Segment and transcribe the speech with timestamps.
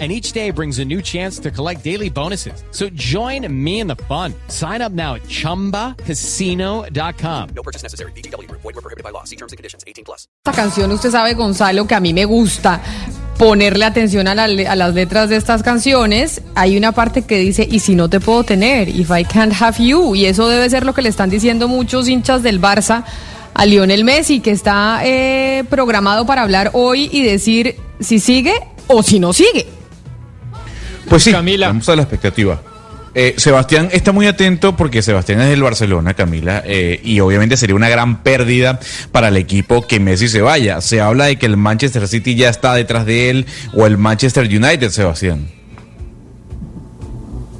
[0.00, 2.64] and each day brings a new chance to collect daily bonuses.
[2.72, 4.34] So join me in the fun.
[4.48, 7.48] Sign up now at ChumbaCasino.com.
[7.54, 8.10] No purchase necessary.
[8.16, 8.50] BGW.
[8.50, 9.22] Void were prohibited by law.
[9.22, 9.84] See terms and conditions.
[9.86, 10.26] 18 plus.
[10.44, 12.80] Esta canción, usted sabe, Gonzalo, que a mí me gusta
[13.38, 16.42] ponerle atención a, la, a las letras de estas canciones.
[16.54, 19.82] Hay una parte que dice, y si no te puedo tener, if I can't have
[19.82, 20.14] you.
[20.14, 23.04] Y eso debe ser lo que le están diciendo muchos hinchas del Barça
[23.54, 28.54] a Lionel Messi, que está eh, programado para hablar hoy y decir si sigue
[28.88, 29.66] o si no sigue.
[31.08, 31.68] Pues sí, Camila.
[31.68, 32.60] vamos a la expectativa.
[33.16, 37.76] Eh, Sebastián está muy atento porque Sebastián es del Barcelona, Camila, eh, y obviamente sería
[37.76, 38.80] una gran pérdida
[39.12, 40.80] para el equipo que Messi se vaya.
[40.80, 44.44] Se habla de que el Manchester City ya está detrás de él o el Manchester
[44.46, 45.46] United, Sebastián.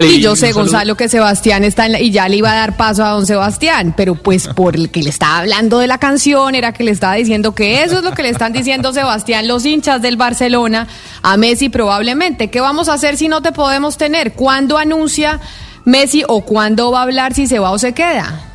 [0.07, 2.77] Y yo sé, Gonzalo, que Sebastián está en la, y ya le iba a dar
[2.77, 6.55] paso a don Sebastián, pero pues por el que le estaba hablando de la canción,
[6.55, 9.65] era que le estaba diciendo que eso es lo que le están diciendo Sebastián, los
[9.65, 10.89] hinchas del Barcelona,
[11.23, 12.51] a Messi probablemente.
[12.51, 14.33] ¿Qué vamos a hacer si no te podemos tener?
[14.33, 15.41] ¿Cuándo anuncia
[15.85, 18.51] Messi o cuándo va a hablar si se va o se queda?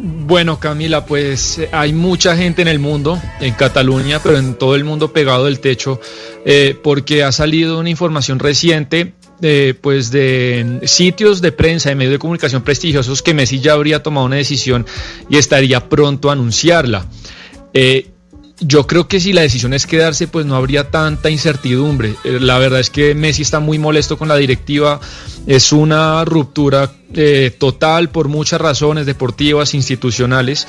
[0.00, 4.76] Bueno, Camila, pues eh, hay mucha gente en el mundo, en Cataluña, pero en todo
[4.76, 6.00] el mundo pegado del techo,
[6.44, 9.14] eh, porque ha salido una información reciente
[9.80, 14.26] pues de sitios de prensa, de medios de comunicación prestigiosos, que Messi ya habría tomado
[14.26, 14.86] una decisión
[15.30, 17.06] y estaría pronto a anunciarla.
[17.74, 18.08] Eh,
[18.60, 22.14] yo creo que si la decisión es quedarse, pues no habría tanta incertidumbre.
[22.24, 25.00] Eh, la verdad es que Messi está muy molesto con la directiva.
[25.46, 30.66] Es una ruptura eh, total por muchas razones deportivas, institucionales.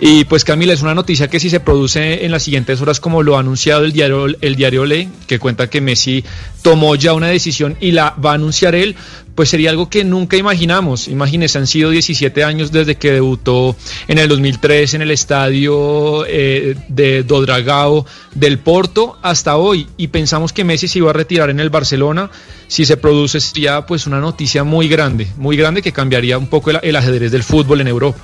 [0.00, 3.22] Y pues Camila, es una noticia que si se produce en las siguientes horas, como
[3.22, 6.24] lo ha anunciado el diario, el diario Le, que cuenta que Messi
[6.62, 8.94] tomó ya una decisión y la va a anunciar él,
[9.34, 11.08] pues sería algo que nunca imaginamos.
[11.08, 13.74] Imagínense, han sido 17 años desde que debutó
[14.06, 20.52] en el 2003 en el estadio eh, de Dodragao del Porto hasta hoy y pensamos
[20.52, 22.30] que Messi se iba a retirar en el Barcelona.
[22.68, 26.70] Si se produce sería pues una noticia muy grande, muy grande que cambiaría un poco
[26.70, 28.18] el, ajedrez del fútbol en Europa.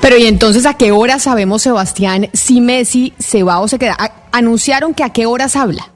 [0.00, 3.96] Pero y entonces a qué hora sabemos, Sebastián, si Messi se va o se queda?
[4.32, 5.93] Anunciaron que a qué horas habla.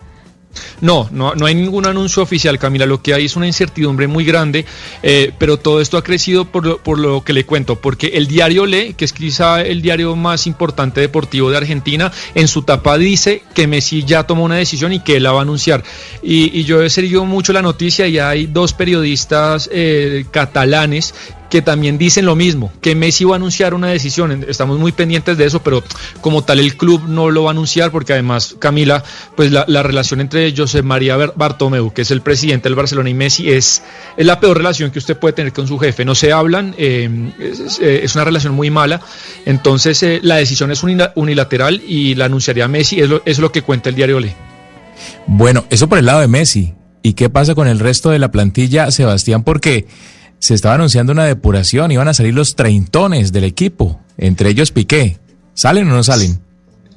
[0.80, 2.86] No, no, no hay ningún anuncio oficial, Camila.
[2.86, 4.64] Lo que hay es una incertidumbre muy grande,
[5.02, 8.26] eh, pero todo esto ha crecido por lo, por lo, que le cuento, porque el
[8.26, 12.98] diario Le, que es quizá el diario más importante deportivo de Argentina, en su tapa
[12.98, 15.82] dice que Messi ya tomó una decisión y que él la va a anunciar.
[16.22, 21.14] Y, yo he seguido mucho la noticia y hay dos periodistas eh, catalanes
[21.50, 25.38] que también dicen lo mismo, que Messi va a anunciar una decisión, estamos muy pendientes
[25.38, 25.82] de eso, pero
[26.20, 29.02] como tal el club no lo va a anunciar porque además Camila,
[29.36, 33.50] pues la, relación entre José María Bartomeu, que es el presidente del Barcelona y Messi,
[33.50, 33.82] es,
[34.16, 37.08] es la peor relación que usted puede tener con su jefe, no se hablan, eh,
[37.38, 39.00] eh, es, una relación muy mala,
[39.46, 43.62] entonces eh, la decisión es unilateral y la anunciaría Messi, es lo, es lo que
[43.62, 44.34] cuenta el diario Le.
[45.26, 46.74] Bueno, eso por el lado de Messi.
[47.02, 49.44] ¿Y qué pasa con el resto de la plantilla, Sebastián?
[49.44, 49.86] Porque
[50.38, 55.18] se estaba anunciando una depuración, iban a salir los treintones del equipo, entre ellos Piqué.
[55.54, 56.40] ¿Salen o no salen?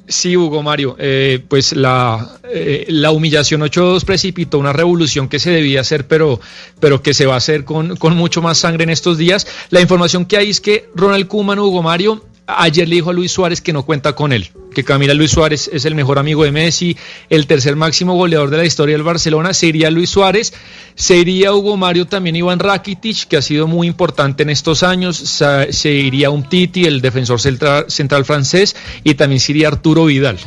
[0.06, 5.50] Sí, Hugo Mario, eh, pues la, eh, la humillación 8-2 precipitó una revolución que se
[5.50, 6.40] debía hacer, pero,
[6.80, 9.46] pero que se va a hacer con, con mucho más sangre en estos días.
[9.70, 13.32] La información que hay es que Ronald Koeman, Hugo Mario, ayer le dijo a Luis
[13.32, 16.52] Suárez que no cuenta con él, que Camila Luis Suárez es el mejor amigo de
[16.52, 16.96] Messi,
[17.30, 20.52] el tercer máximo goleador de la historia del Barcelona, sería Luis Suárez,
[20.94, 25.92] sería Hugo Mario también Iván Rakitic, que ha sido muy importante en estos años, se
[25.92, 30.38] iría un Titi, el defensor central, francés, y también sería Arturo Vidal.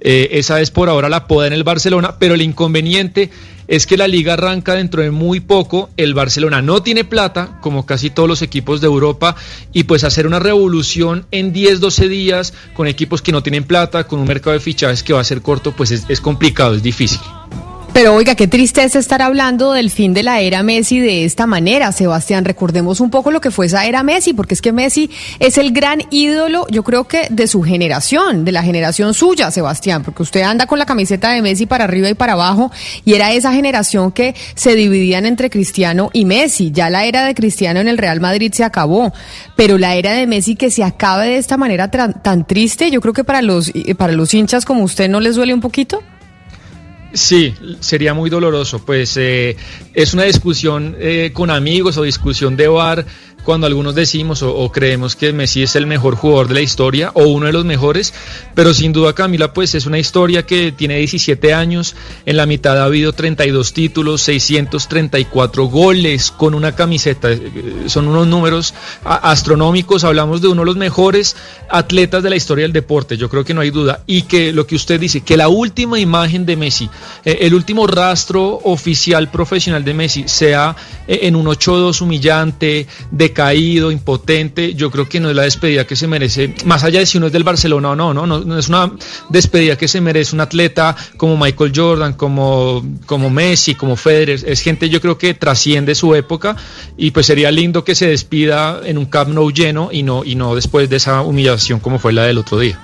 [0.00, 3.30] Eh, esa es por ahora la poda en el Barcelona, pero el inconveniente
[3.68, 7.86] es que la liga arranca dentro de muy poco, el Barcelona no tiene plata, como
[7.86, 9.36] casi todos los equipos de Europa,
[9.72, 14.06] y pues hacer una revolución en 10, 12 días con equipos que no tienen plata,
[14.06, 17.20] con un mercado de fichajes que va a ser corto, pues es complicado, es difícil.
[17.94, 21.92] Pero oiga, qué tristeza estar hablando del fin de la era Messi de esta manera,
[21.92, 22.44] Sebastián.
[22.44, 25.70] Recordemos un poco lo que fue esa era Messi, porque es que Messi es el
[25.70, 30.42] gran ídolo, yo creo que de su generación, de la generación suya, Sebastián, porque usted
[30.42, 32.72] anda con la camiseta de Messi para arriba y para abajo,
[33.04, 36.72] y era esa generación que se dividían entre Cristiano y Messi.
[36.72, 39.12] Ya la era de Cristiano en el Real Madrid se acabó,
[39.54, 43.14] pero la era de Messi que se acabe de esta manera tan, triste, yo creo
[43.14, 46.02] que para los, para los hinchas como usted no les duele un poquito.
[47.14, 48.84] Sí, sería muy doloroso.
[48.84, 49.56] Pues eh,
[49.94, 53.06] es una discusión eh, con amigos o discusión de bar,
[53.44, 57.24] cuando algunos decimos o, creemos que Messi es el mejor jugador de la historia o
[57.24, 58.14] uno de los mejores,
[58.54, 61.94] pero sin duda Camila pues es una historia que tiene 17 años,
[62.26, 68.26] en la mitad ha habido 32 títulos, 634 goles con una camiseta, eh, son unos
[68.26, 68.74] números
[69.04, 71.36] astronómicos, hablamos de uno de los mejores
[71.68, 74.66] atletas de la historia del deporte, yo creo que no hay duda, y que lo
[74.66, 76.88] que usted dice, que la última imagen de Messi,
[77.24, 80.74] eh, el último rastro oficial profesional de Messi sea
[81.06, 85.86] eh, en un 8-2 humillante, de caído, impotente, yo creo que no es la despedida
[85.86, 88.58] que se merece, más allá de si uno es del Barcelona o no, no, no,
[88.58, 88.92] es una
[89.28, 94.60] despedida que se merece un atleta como Michael Jordan, como, como Messi, como Federer, es
[94.62, 96.56] gente yo creo que trasciende su época
[96.96, 100.34] y pues sería lindo que se despida en un Camp Nou lleno y no, y
[100.34, 102.80] no después de esa humillación como fue la del otro día.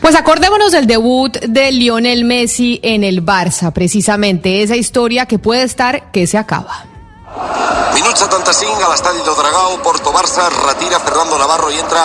[0.00, 5.64] Pues acordémonos del debut de Lionel Messi en el Barça, precisamente esa historia que puede
[5.64, 6.93] estar que se acaba.
[7.34, 12.04] Minut 75 a l'estadi de Dragao, Porto Barça, retira Fernando Navarro i entra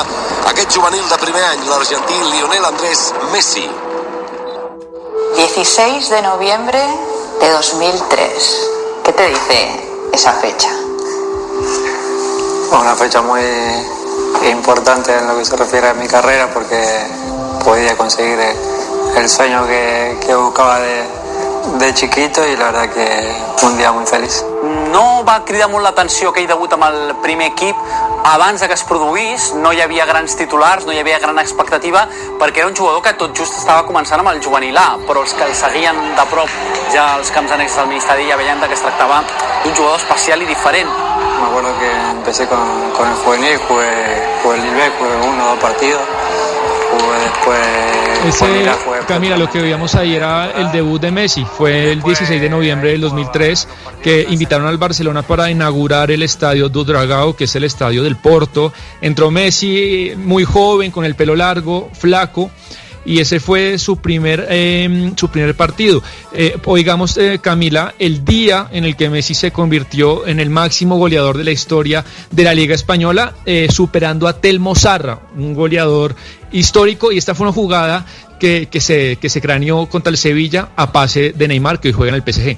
[0.49, 3.69] aquest juvenil de primer any, l'argentí Lionel Andrés Messi.
[5.35, 6.81] 16 de noviembre
[7.41, 8.69] de 2003.
[9.03, 10.69] ¿Qué te dice esa fecha?
[12.71, 13.43] Una fecha muy
[14.49, 16.81] importante en lo que se refiere a mi carrera porque
[17.63, 18.39] podía conseguir
[19.15, 21.05] el sueño que, que buscaba de,
[21.79, 24.41] de chiquito i la verdad que un dia molt feliç.
[24.93, 27.77] No va cridar molt l'atenció aquell debut amb el primer equip
[28.23, 32.05] abans de que es produís, no hi havia grans titulars, no hi havia gran expectativa,
[32.39, 35.33] perquè era un jugador que tot just estava començant amb el juvenil A, però els
[35.33, 36.49] que el seguien de prop
[36.93, 39.23] ja els camps annexes del Ministeri ja veien que es tractava
[39.63, 40.89] d'un jugador especial i diferent.
[41.39, 43.91] Me acuerdo que empecé con, con el juvenil, jugué,
[44.43, 46.01] jugué el Lilbe, jugué uno o dos partidos,
[48.29, 48.45] ese,
[49.07, 51.43] Camila, lo que veíamos ahí era el debut de Messi.
[51.45, 53.67] Fue el 16 de noviembre del 2003
[54.03, 58.71] que invitaron al Barcelona para inaugurar el estadio Dragao, que es el estadio del Porto.
[59.01, 62.51] Entró Messi muy joven, con el pelo largo, flaco
[63.05, 66.03] y ese fue su primer, em, su primer partido.
[66.33, 70.97] Eh, oigamos, eh, Camila, el día en el que Messi se convirtió en el máximo
[70.97, 76.15] goleador de la historia de la Liga Española, eh, superando a Telmo Zarra, un goleador
[76.51, 78.05] histórico, y esta fue una jugada
[78.39, 81.93] que, que, se, que se craneó contra el Sevilla a pase de Neymar, que hoy
[81.93, 82.57] juega en el PSG.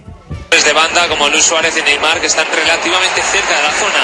[0.50, 4.02] Desde banda como Luis Suárez y Neymar, que están relativamente cerca de la zona.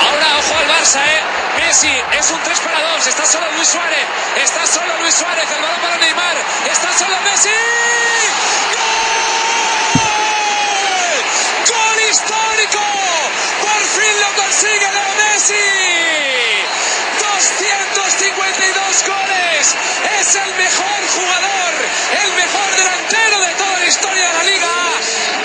[0.00, 1.20] Ahora, ojo al Barça, ¿eh?
[1.58, 4.06] Messi, es un 3 para 2, está solo Luis Suárez,
[4.42, 6.36] está solo Luis Suárez, el balón para Neymar,
[6.70, 7.50] está solo Messi.
[8.72, 10.02] ¡Gol!
[11.68, 12.84] ¡Gol histórico!
[13.60, 16.02] Por fin lo consigue Leo Messi.
[18.92, 19.74] 252 goles,
[20.20, 21.72] es el mejor jugador,
[22.24, 24.74] el mejor delantero de toda la historia de la liga.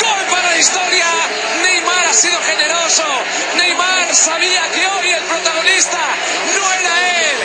[0.03, 1.07] Gol para la historia,
[1.63, 3.05] Neymar ha sido generoso,
[3.55, 5.99] Neymar sabía que hoy el protagonista
[6.55, 7.37] no era él,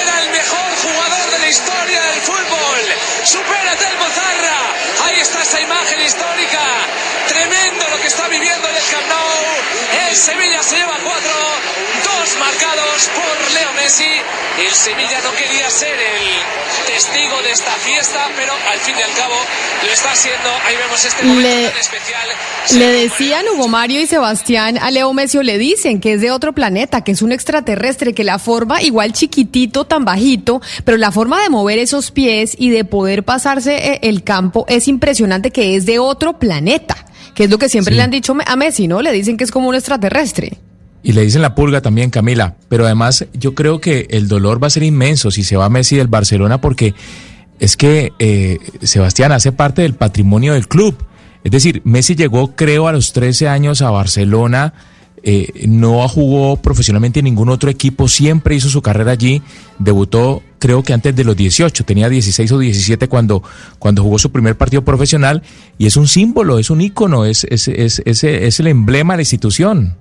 [0.00, 2.80] era el mejor jugador de la historia del fútbol.
[3.24, 4.58] Supera el Mozarra.
[5.04, 6.60] Ahí está esa imagen histórica.
[7.28, 9.29] Tremendo lo que está viviendo en el Camp.
[10.10, 11.30] El Sevilla se lleva cuatro,
[12.02, 14.10] dos marcados por Leo Messi.
[14.58, 19.12] El Sevilla no quería ser el testigo de esta fiesta, pero al fin y al
[19.12, 19.36] cabo
[19.84, 20.48] lo está haciendo.
[20.66, 22.28] Ahí vemos este momento tan especial.
[22.72, 26.32] Le decían Hugo Mario y Sebastián a Leo Messi o le dicen que es de
[26.32, 31.12] otro planeta, que es un extraterrestre, que la forma igual chiquitito, tan bajito, pero la
[31.12, 35.76] forma de mover esos pies y de poder pasarse eh, el campo es impresionante, que
[35.76, 39.02] es de otro planeta, que es lo que siempre le han dicho a Messi, ¿no?
[39.02, 40.58] Le dicen que es como un extraterrestre.
[41.02, 42.56] Y le dicen la pulga también, Camila.
[42.68, 45.96] Pero además yo creo que el dolor va a ser inmenso si se va Messi
[45.96, 46.94] del Barcelona porque
[47.58, 50.96] es que eh, Sebastián hace parte del patrimonio del club.
[51.42, 54.74] Es decir, Messi llegó creo a los 13 años a Barcelona
[55.22, 59.42] eh, no jugó profesionalmente en ningún otro equipo, siempre hizo su carrera allí,
[59.78, 63.42] debutó creo que antes de los 18, tenía 16 o 17 cuando,
[63.78, 65.42] cuando jugó su primer partido profesional
[65.78, 69.22] y es un símbolo, es un ícono, es, es, es, es el emblema de la
[69.22, 69.96] institución.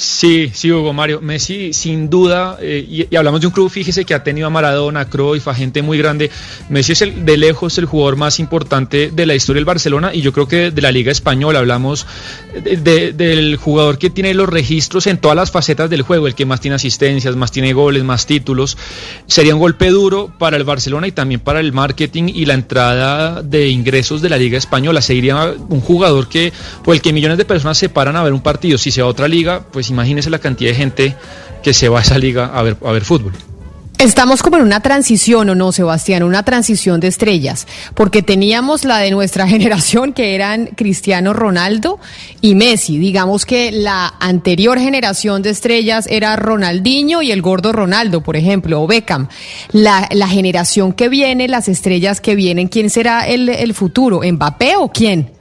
[0.00, 1.20] Sí, sí, Hugo Mario.
[1.20, 5.00] Messi, sin duda, eh, y, hablamos de un club, fíjese que ha tenido a Maradona,
[5.00, 6.30] a Cruyff, a gente muy grande.
[6.70, 10.22] Messi es el, de lejos el jugador más importante de la historia del Barcelona y
[10.22, 11.58] yo creo que de la Liga Española.
[11.58, 12.06] Hablamos
[12.54, 16.62] del jugador que tiene los registros en todas las facetas del juego, el que más
[16.62, 18.78] tiene asistencias, más tiene goles, más títulos.
[19.26, 23.42] Sería un golpe duro para el Barcelona y también para el marketing y la entrada
[23.42, 25.02] de ingresos de la Liga Española.
[25.02, 28.40] Sería un jugador que, por el que millones de personas se paran a ver un
[28.40, 28.78] partido.
[28.78, 31.16] Si se va a otra liga, pues imagínese la cantidad de gente
[31.62, 33.32] que se va a esa liga a ver, a ver fútbol.
[34.00, 36.22] Estamos como en una transición, ¿o no, Sebastián?
[36.22, 41.98] Una transición de estrellas, porque teníamos la de nuestra generación, que eran Cristiano Ronaldo
[42.40, 42.96] y Messi.
[42.96, 48.80] Digamos que la anterior generación de estrellas era Ronaldinho y el gordo Ronaldo, por ejemplo,
[48.80, 49.28] o Beckham.
[49.72, 54.22] La, la generación que viene, las estrellas que vienen, ¿quién será el, el futuro?
[54.24, 55.39] ¿Mbappé o quién?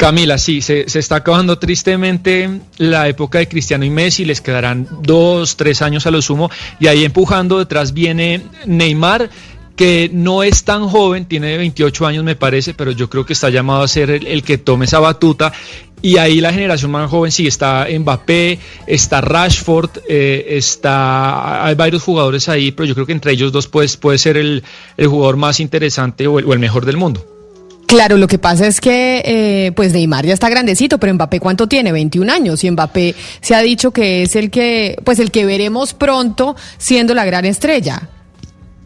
[0.00, 5.58] Camila, sí, se, está acabando tristemente la época de Cristiano y Messi, les quedarán dos,
[5.58, 9.28] tres años a lo sumo, y ahí empujando detrás viene Neymar,
[9.76, 13.50] que no es tan joven, tiene 28 años me parece, pero yo creo que está
[13.50, 15.52] llamado a ser el, que tome esa batuta.
[16.00, 22.02] Y ahí la generación más joven sí está Mbappé, está Rashford, eh, está hay varios
[22.02, 24.64] jugadores ahí, pero yo creo que entre ellos dos pues, puede ser el,
[24.96, 27.39] jugador más interesante o el mejor del mundo.
[27.90, 31.66] Claro, lo que pasa es que eh, pues Neymar ya está grandecito, pero Mbappé cuánto
[31.66, 35.44] tiene, 21 años y Mbappé se ha dicho que es el que pues el que
[35.44, 38.08] veremos pronto siendo la gran estrella.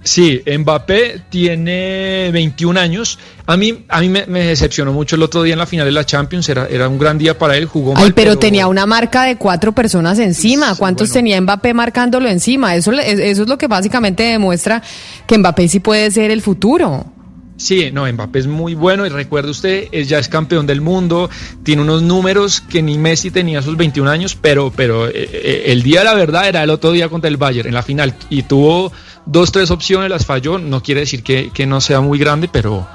[0.03, 3.19] Sí, Mbappé tiene 21 años.
[3.45, 6.07] A mí, a mí me, decepcionó mucho el otro día en la final de la
[6.07, 6.49] Champions.
[6.49, 8.05] Era, era un gran día para él, jugó mal.
[8.05, 10.77] Ay, pero, tenía una marca de cuatro personas encima.
[10.77, 12.75] ¿Cuántos tenía Mbappé marcándolo encima?
[12.75, 14.83] Eso, eso es lo que básicamente demuestra
[15.27, 17.14] que Mbappé sí puede ser el futuro.
[17.57, 21.31] Sí, no, Mbappé es muy bueno y recuerde usted, ya es campeón del mundo,
[21.63, 25.63] tiene unos números que ni Messi tenía a sus 21 años, pero, pero eh, eh,
[25.67, 28.17] el día de la verdad era el otro día contra el Bayern en la final
[28.29, 28.91] y tuvo
[29.25, 32.89] dos, tres opciones, las falló, no quiere decir que, no sea muy grande, pero,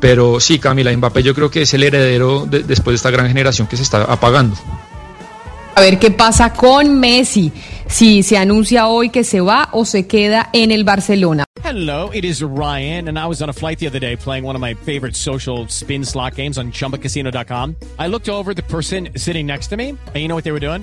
[0.00, 3.66] pero sí, Camila, Mbappé yo creo que es el heredero después de esta gran generación
[3.66, 4.54] que se está apagando.
[5.76, 7.50] A ver qué pasa con Messi,
[7.88, 11.44] si se anuncia hoy que se va o se queda en el Barcelona.
[11.62, 14.54] Hello, it is Ryan, and I was on a flight the other day playing one
[14.54, 17.76] of my favorite social spin slot games on chumbacasino.com.
[17.98, 20.60] I looked over the person sitting next to me, and you know what they were
[20.60, 20.82] doing?